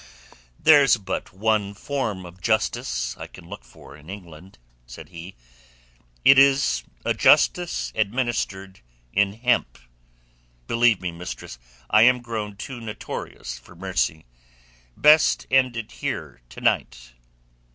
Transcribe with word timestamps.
"There's 0.59 0.97
but 0.97 1.31
one 1.31 1.75
form 1.75 2.25
of 2.25 2.41
justice 2.41 3.15
I 3.17 3.27
can 3.27 3.47
look 3.47 3.63
for 3.63 3.95
in 3.95 4.09
England," 4.09 4.57
said 4.87 5.09
he. 5.09 5.35
"It 6.25 6.39
is 6.39 6.83
a 7.05 7.13
justice 7.13 7.91
administered 7.93 8.79
in 9.13 9.33
hemp. 9.33 9.77
Believe 10.65 11.01
me, 11.01 11.11
mistress, 11.11 11.59
I 11.87 12.01
am 12.01 12.23
grown 12.23 12.55
too 12.57 12.81
notorious 12.81 13.59
for 13.59 13.75
mercy. 13.75 14.25
Best 14.97 15.45
end 15.51 15.77
it 15.77 15.91
here 15.91 16.41
to 16.49 16.61
night. 16.61 17.13